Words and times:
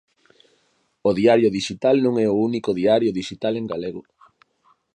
O 1.09 1.11
diario 1.19 1.53
dixital 1.57 1.95
non 2.05 2.13
é 2.25 2.27
único 2.47 2.69
diario 2.81 3.15
dixital 3.19 3.53
en 3.57 3.65
galego. 3.71 4.01